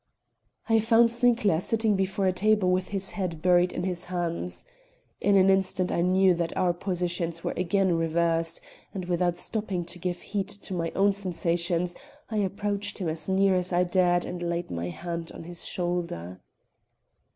[0.67, 4.65] I found Sinclair sitting before a table with his head buried in his hands.
[5.19, 8.59] In an instant I knew that our positions were again reversed
[8.95, 11.93] and, without stopping to give heed to my own sensations,
[12.31, 16.41] I approached him as near as I dared and laid my hand on his shoulder.